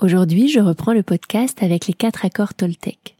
Aujourd'hui, 0.00 0.48
je 0.48 0.60
reprends 0.60 0.94
le 0.94 1.02
podcast 1.02 1.62
avec 1.62 1.86
les 1.86 1.92
quatre 1.92 2.24
accords 2.24 2.54
Toltec. 2.54 3.18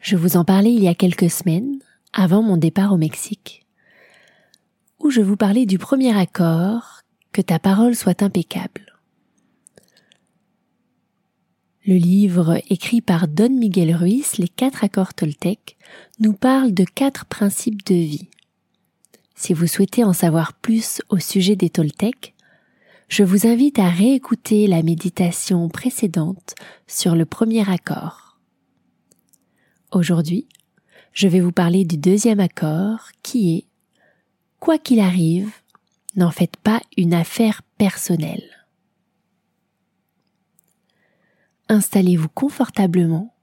Je 0.00 0.16
vous 0.16 0.36
en 0.36 0.44
parlais 0.44 0.72
il 0.72 0.82
y 0.82 0.88
a 0.88 0.96
quelques 0.96 1.30
semaines, 1.30 1.78
avant 2.12 2.42
mon 2.42 2.56
départ 2.56 2.92
au 2.92 2.96
Mexique, 2.96 3.64
où 4.98 5.10
je 5.10 5.20
vous 5.20 5.36
parlais 5.36 5.66
du 5.66 5.78
premier 5.78 6.18
accord, 6.18 7.02
que 7.30 7.40
ta 7.40 7.60
parole 7.60 7.94
soit 7.94 8.24
impeccable. 8.24 8.96
Le 11.86 11.94
livre 11.94 12.60
écrit 12.68 13.00
par 13.00 13.28
Don 13.28 13.50
Miguel 13.50 13.94
Ruiz, 13.94 14.38
Les 14.38 14.48
quatre 14.48 14.82
accords 14.82 15.14
Toltec, 15.14 15.76
nous 16.18 16.32
parle 16.32 16.74
de 16.74 16.82
quatre 16.82 17.26
principes 17.26 17.86
de 17.86 17.94
vie. 17.94 18.28
Si 19.36 19.54
vous 19.54 19.68
souhaitez 19.68 20.02
en 20.02 20.14
savoir 20.14 20.52
plus 20.52 21.00
au 21.10 21.20
sujet 21.20 21.54
des 21.54 21.70
Toltecs, 21.70 22.34
je 23.10 23.24
vous 23.24 23.48
invite 23.48 23.80
à 23.80 23.88
réécouter 23.88 24.68
la 24.68 24.84
méditation 24.84 25.68
précédente 25.68 26.54
sur 26.86 27.16
le 27.16 27.26
premier 27.26 27.68
accord. 27.68 28.38
Aujourd'hui, 29.90 30.46
je 31.12 31.26
vais 31.26 31.40
vous 31.40 31.50
parler 31.50 31.84
du 31.84 31.98
deuxième 31.98 32.38
accord 32.38 33.10
qui 33.22 33.56
est 33.56 33.66
Quoi 34.60 34.78
qu'il 34.78 35.00
arrive, 35.00 35.50
n'en 36.14 36.30
faites 36.30 36.56
pas 36.58 36.80
une 36.96 37.14
affaire 37.14 37.62
personnelle. 37.78 38.44
Installez-vous 41.68 42.28
confortablement 42.28 43.34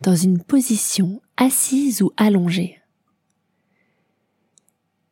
dans 0.00 0.16
une 0.16 0.42
position 0.42 1.20
assise 1.36 2.00
ou 2.00 2.12
allongée 2.16 2.77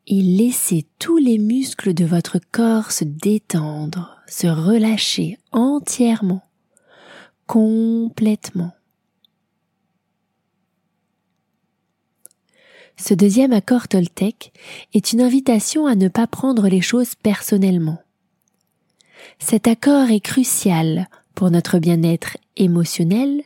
et 0.06 0.22
laissez 0.22 0.86
tous 0.98 1.18
les 1.18 1.38
muscles 1.38 1.92
de 1.92 2.04
votre 2.04 2.38
corps 2.52 2.92
se 2.92 3.04
détendre, 3.04 4.16
se 4.28 4.46
relâcher 4.46 5.38
entièrement, 5.52 6.42
complètement. 7.46 8.72
Ce 12.97 13.14
deuxième 13.14 13.53
accord 13.53 13.88
Toltec 13.88 14.53
est 14.94 15.12
une 15.12 15.20
invitation 15.20 15.86
à 15.86 15.94
ne 15.94 16.08
pas 16.08 16.26
prendre 16.26 16.69
les 16.69 16.81
choses 16.81 17.14
personnellement. 17.14 17.98
Cet 19.38 19.69
accord 19.69 20.10
est 20.10 20.20
crucial 20.20 21.08
pour 21.34 21.50
notre 21.50 21.78
bien-être 21.78 22.38
émotionnel 22.56 23.42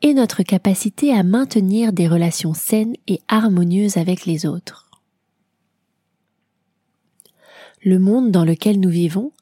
et 0.00 0.14
notre 0.14 0.42
capacité 0.42 1.12
à 1.12 1.24
maintenir 1.24 1.92
des 1.92 2.08
relations 2.08 2.54
saines 2.54 2.94
et 3.06 3.20
harmonieuses 3.28 3.98
avec 3.98 4.24
les 4.24 4.46
autres 4.46 4.85
le 7.86 8.00
monde 8.00 8.32
dans 8.32 8.44
lequel 8.44 8.80
nous 8.80 8.90
vivons 8.90 9.32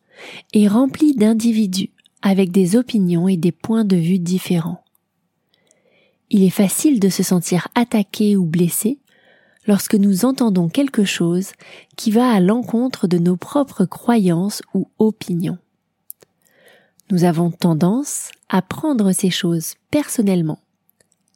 est 0.52 0.68
rempli 0.68 1.14
d'individus 1.14 1.90
avec 2.20 2.52
des 2.52 2.76
opinions 2.76 3.26
et 3.26 3.38
des 3.38 3.52
points 3.52 3.86
de 3.86 3.96
vue 3.96 4.18
différents. 4.18 4.84
Il 6.28 6.42
est 6.42 6.50
facile 6.50 7.00
de 7.00 7.08
se 7.08 7.22
sentir 7.22 7.68
attaqué 7.74 8.36
ou 8.36 8.44
blessé 8.44 8.98
lorsque 9.66 9.94
nous 9.94 10.26
entendons 10.26 10.68
quelque 10.68 11.04
chose 11.04 11.52
qui 11.96 12.10
va 12.10 12.30
à 12.30 12.40
l'encontre 12.40 13.06
de 13.06 13.16
nos 13.16 13.36
propres 13.36 13.86
croyances 13.86 14.60
ou 14.74 14.90
opinions. 14.98 15.58
Nous 17.10 17.24
avons 17.24 17.50
tendance 17.50 18.30
à 18.50 18.60
prendre 18.60 19.12
ces 19.12 19.30
choses 19.30 19.74
personnellement 19.90 20.58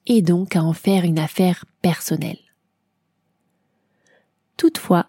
et 0.07 0.21
donc 0.21 0.57
à 0.57 0.63
en 0.63 0.75
faire 0.75 1.05
une 1.05 1.19
affaire 1.19 1.65
personnelle. 1.81 2.39
Toutefois, 4.59 5.07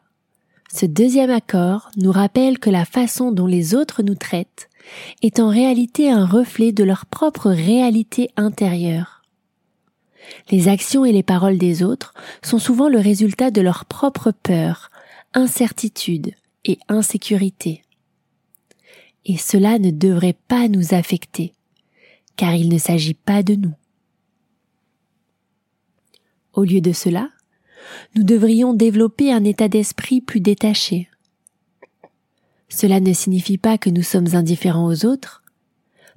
ce 0.71 0.85
deuxième 0.85 1.31
accord 1.31 1.89
nous 1.97 2.11
rappelle 2.11 2.59
que 2.59 2.69
la 2.69 2.85
façon 2.85 3.31
dont 3.31 3.47
les 3.47 3.73
autres 3.73 4.03
nous 4.03 4.15
traitent 4.15 4.69
est 5.21 5.39
en 5.39 5.49
réalité 5.49 6.11
un 6.11 6.25
reflet 6.25 6.71
de 6.71 6.83
leur 6.83 7.05
propre 7.05 7.49
réalité 7.49 8.29
intérieure. 8.37 9.23
Les 10.51 10.67
actions 10.67 11.05
et 11.05 11.11
les 11.11 11.23
paroles 11.23 11.57
des 11.57 11.81
autres 11.81 12.13
sont 12.43 12.59
souvent 12.59 12.87
le 12.87 12.99
résultat 12.99 13.49
de 13.49 13.61
leur 13.61 13.85
propre 13.85 14.31
peur, 14.31 14.91
incertitude 15.33 16.33
et 16.65 16.77
insécurité. 16.87 17.83
Et 19.25 19.37
cela 19.37 19.79
ne 19.79 19.89
devrait 19.89 20.37
pas 20.47 20.67
nous 20.67 20.93
affecter, 20.93 21.53
car 22.35 22.53
il 22.53 22.69
ne 22.69 22.77
s'agit 22.77 23.15
pas 23.15 23.41
de 23.41 23.55
nous. 23.55 23.73
Au 26.53 26.63
lieu 26.63 26.81
de 26.81 26.91
cela, 26.91 27.29
nous 28.15 28.23
devrions 28.23 28.73
développer 28.73 29.31
un 29.31 29.43
état 29.43 29.67
d'esprit 29.67 30.21
plus 30.21 30.39
détaché. 30.39 31.09
Cela 32.69 32.99
ne 32.99 33.13
signifie 33.13 33.57
pas 33.57 33.77
que 33.77 33.89
nous 33.89 34.03
sommes 34.03 34.35
indifférents 34.35 34.87
aux 34.87 35.05
autres, 35.05 35.43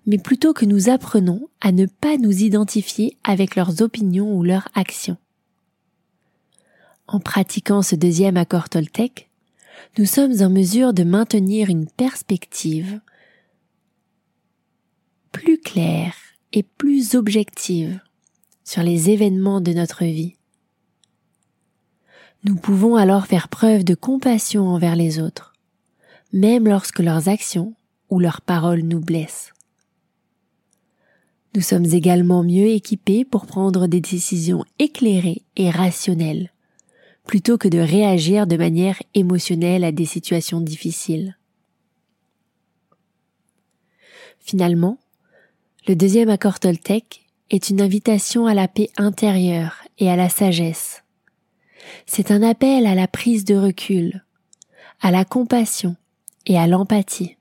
mais 0.06 0.18
plutôt 0.18 0.52
que 0.52 0.64
nous 0.64 0.88
apprenons 0.90 1.48
à 1.60 1.72
ne 1.72 1.86
pas 1.86 2.16
nous 2.18 2.42
identifier 2.42 3.16
avec 3.24 3.56
leurs 3.56 3.82
opinions 3.82 4.36
ou 4.36 4.42
leurs 4.42 4.68
actions. 4.74 5.16
En 7.06 7.20
pratiquant 7.20 7.82
ce 7.82 7.94
deuxième 7.94 8.36
accord 8.36 8.68
Toltec, 8.68 9.30
nous 9.98 10.06
sommes 10.06 10.40
en 10.42 10.50
mesure 10.50 10.92
de 10.92 11.04
maintenir 11.04 11.68
une 11.68 11.86
perspective 11.86 13.00
plus 15.30 15.58
claire 15.58 16.14
et 16.52 16.62
plus 16.62 17.14
objective 17.14 18.00
sur 18.64 18.82
les 18.82 19.10
événements 19.10 19.60
de 19.60 19.72
notre 19.72 20.04
vie. 20.04 20.36
Nous 22.44 22.56
pouvons 22.56 22.96
alors 22.96 23.26
faire 23.26 23.48
preuve 23.48 23.84
de 23.84 23.94
compassion 23.94 24.66
envers 24.68 24.96
les 24.96 25.20
autres, 25.20 25.52
même 26.32 26.66
lorsque 26.66 26.98
leurs 26.98 27.28
actions 27.28 27.74
ou 28.10 28.18
leurs 28.18 28.40
paroles 28.40 28.82
nous 28.82 28.98
blessent. 28.98 29.52
Nous 31.54 31.60
sommes 31.60 31.84
également 31.84 32.42
mieux 32.42 32.68
équipés 32.68 33.24
pour 33.24 33.46
prendre 33.46 33.86
des 33.86 34.00
décisions 34.00 34.64
éclairées 34.80 35.42
et 35.54 35.70
rationnelles, 35.70 36.50
plutôt 37.24 37.58
que 37.58 37.68
de 37.68 37.78
réagir 37.78 38.48
de 38.48 38.56
manière 38.56 39.00
émotionnelle 39.14 39.84
à 39.84 39.92
des 39.92 40.06
situations 40.06 40.60
difficiles. 40.60 41.36
Finalement, 44.40 44.98
le 45.86 45.94
deuxième 45.94 46.28
accord 46.28 46.58
Toltec 46.58 47.24
est 47.50 47.70
une 47.70 47.80
invitation 47.80 48.46
à 48.46 48.54
la 48.54 48.66
paix 48.66 48.90
intérieure 48.96 49.76
et 49.98 50.10
à 50.10 50.16
la 50.16 50.28
sagesse, 50.28 51.01
c'est 52.06 52.30
un 52.30 52.42
appel 52.42 52.86
à 52.86 52.94
la 52.94 53.08
prise 53.08 53.44
de 53.44 53.54
recul, 53.54 54.24
à 55.00 55.10
la 55.10 55.24
compassion 55.24 55.96
et 56.46 56.58
à 56.58 56.66
l'empathie. 56.66 57.36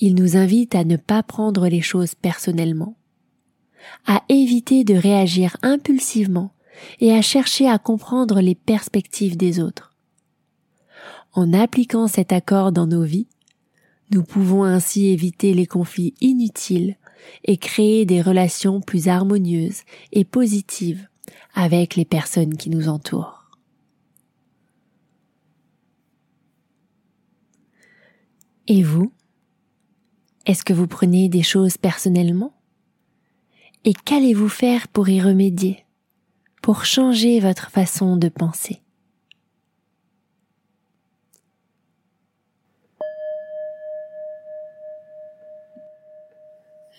Il 0.00 0.14
nous 0.14 0.36
invite 0.36 0.74
à 0.74 0.84
ne 0.84 0.96
pas 0.96 1.22
prendre 1.22 1.68
les 1.68 1.80
choses 1.80 2.14
personnellement, 2.14 2.96
à 4.06 4.22
éviter 4.28 4.84
de 4.84 4.94
réagir 4.94 5.56
impulsivement 5.62 6.52
et 7.00 7.12
à 7.12 7.22
chercher 7.22 7.68
à 7.68 7.78
comprendre 7.78 8.40
les 8.40 8.54
perspectives 8.54 9.36
des 9.36 9.60
autres. 9.60 9.94
En 11.34 11.52
appliquant 11.52 12.08
cet 12.08 12.32
accord 12.32 12.72
dans 12.72 12.86
nos 12.86 13.04
vies, 13.04 13.28
nous 14.10 14.22
pouvons 14.22 14.64
ainsi 14.64 15.06
éviter 15.06 15.54
les 15.54 15.66
conflits 15.66 16.14
inutiles 16.20 16.96
et 17.44 17.56
créer 17.56 18.04
des 18.04 18.20
relations 18.20 18.80
plus 18.80 19.08
harmonieuses 19.08 19.82
et 20.12 20.24
positives 20.24 21.08
avec 21.54 21.96
les 21.96 22.04
personnes 22.04 22.56
qui 22.56 22.70
nous 22.70 22.88
entourent. 22.88 23.50
Et 28.68 28.82
vous 28.82 29.12
Est-ce 30.46 30.64
que 30.64 30.72
vous 30.72 30.86
prenez 30.86 31.28
des 31.28 31.42
choses 31.42 31.76
personnellement? 31.76 32.54
Et 33.84 33.92
qu'allez-vous 33.92 34.48
faire 34.48 34.88
pour 34.88 35.08
y 35.08 35.20
remédier, 35.20 35.84
pour 36.62 36.84
changer 36.84 37.40
votre 37.40 37.70
façon 37.70 38.16
de 38.16 38.28
penser? 38.28 38.80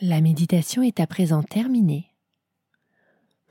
La 0.02 0.20
méditation 0.20 0.84
est 0.84 1.00
à 1.00 1.08
présent 1.08 1.44
terminée. 1.44 2.13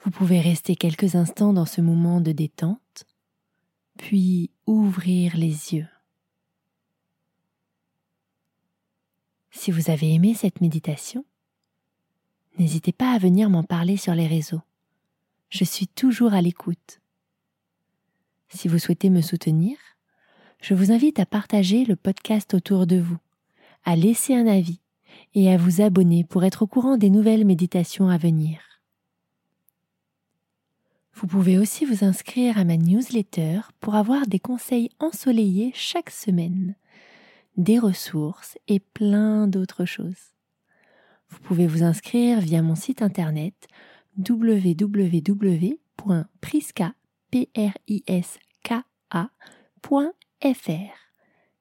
Vous 0.05 0.11
pouvez 0.11 0.41
rester 0.41 0.75
quelques 0.75 1.15
instants 1.15 1.53
dans 1.53 1.67
ce 1.67 1.81
moment 1.81 2.21
de 2.21 2.33
détente, 2.33 3.05
puis 3.99 4.51
ouvrir 4.67 5.37
les 5.37 5.75
yeux. 5.75 5.87
Si 9.53 9.71
vous 9.71 9.91
avez 9.91 10.13
aimé 10.13 10.35
cette 10.35 10.61
méditation, 10.61 11.25
n'hésitez 12.59 12.91
pas 12.91 13.13
à 13.13 13.19
venir 13.19 13.49
m'en 13.49 13.63
parler 13.63 13.97
sur 13.97 14.15
les 14.15 14.27
réseaux. 14.27 14.63
Je 15.51 15.63
suis 15.63 15.87
toujours 15.87 16.35
à 16.35 16.43
l'écoute. 16.43 17.01
Si 18.49 18.67
vous 18.67 18.81
souhaitez 18.81 19.09
me 19.09 19.21
soutenir, 19.21 19.79
je 20.61 20.75
vous 20.75 20.91
invite 20.91 21.21
à 21.21 21.27
partager 21.27 21.85
le 21.85 21.95
podcast 21.95 22.55
autour 22.55 22.89
de 22.89 22.97
vous, 22.97 23.19
à 23.85 23.95
laisser 23.95 24.35
un 24.35 24.49
avis 24.49 24.81
et 25.35 25.53
à 25.53 25.57
vous 25.57 25.81
abonner 25.81 26.25
pour 26.25 26.43
être 26.43 26.63
au 26.63 26.67
courant 26.67 26.97
des 26.97 27.11
nouvelles 27.11 27.45
méditations 27.45 28.09
à 28.09 28.19
venir. 28.19 28.72
Vous 31.23 31.29
pouvez 31.29 31.57
aussi 31.57 31.85
vous 31.85 32.05
inscrire 32.05 32.59
à 32.59 32.65
ma 32.65 32.77
newsletter 32.77 33.61
pour 33.79 33.95
avoir 33.95 34.27
des 34.27 34.41
conseils 34.41 34.91
ensoleillés 34.99 35.71
chaque 35.73 36.11
semaine, 36.11 36.75
des 37.57 37.79
ressources 37.79 38.59
et 38.67 38.81
plein 38.81 39.47
d'autres 39.47 39.85
choses. 39.85 40.35
Vous 41.29 41.39
pouvez 41.39 41.69
vous 41.69 41.85
inscrire 41.85 42.41
via 42.41 42.61
mon 42.61 42.75
site 42.75 43.03
internet 43.03 43.55
www.priska.fr 44.19 45.63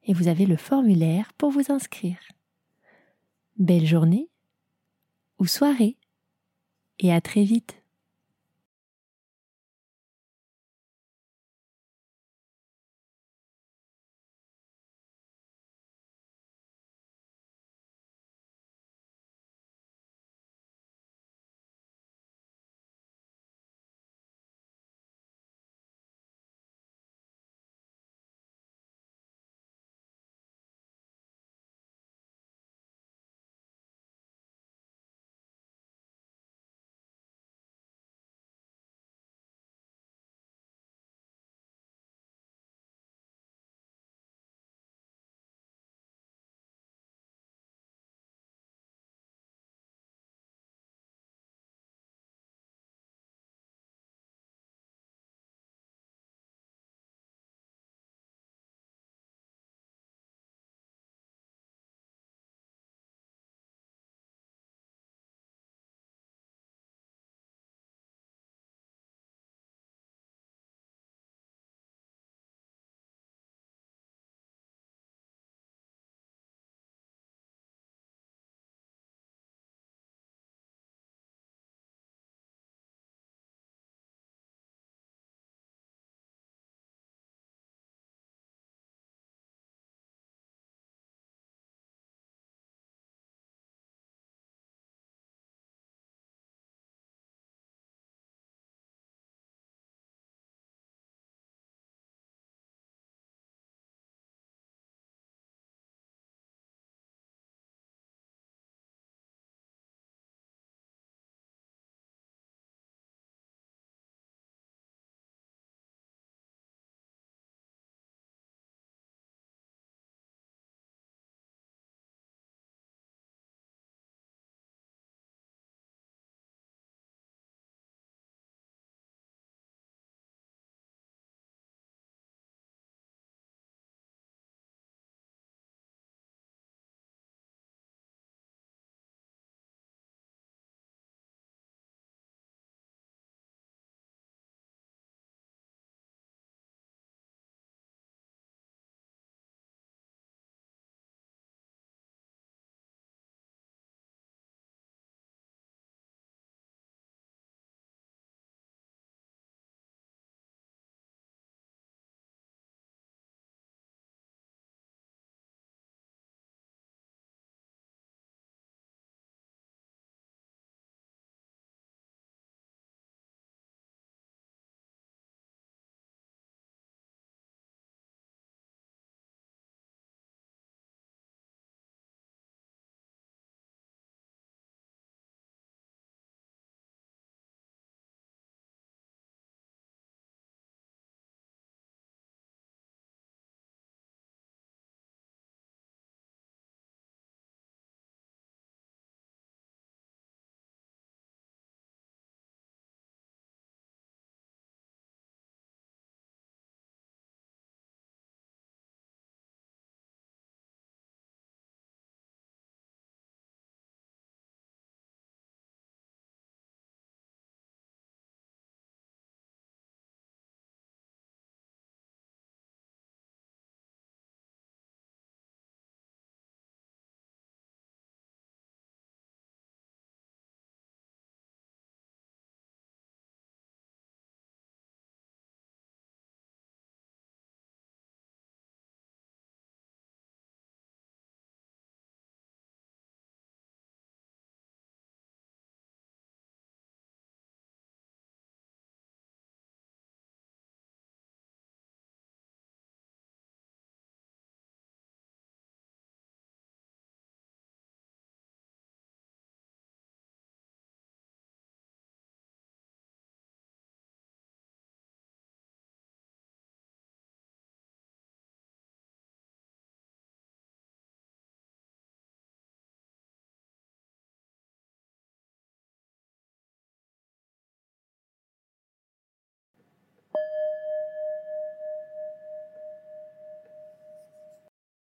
et 0.04 0.14
vous 0.14 0.28
avez 0.28 0.46
le 0.48 0.58
formulaire 0.58 1.34
pour 1.38 1.52
vous 1.52 1.72
inscrire. 1.72 2.18
Belle 3.58 3.86
journée 3.86 4.28
ou 5.38 5.46
soirée 5.46 5.98
et 6.98 7.14
à 7.14 7.22
très 7.22 7.44
vite. 7.44 7.81